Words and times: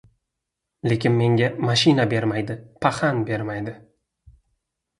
Lekin 0.91 1.13
menga 1.17 1.49
mashina 1.67 2.07
bermaydi, 2.15 2.57
paxan, 2.87 3.23
bermaydi! 3.31 3.77